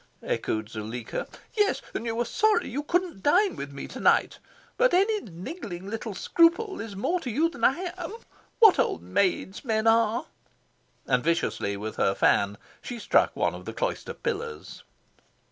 [0.23, 1.27] echoed Zuleika.
[1.53, 4.39] "Yes, and you were 'sorry' you couldn't dine with me to night.
[4.75, 8.13] But any little niggling scruple is more to you than I am.
[8.57, 10.25] What old maids men are!"
[11.05, 14.83] And viciously with her fan she struck one of the cloister pillars.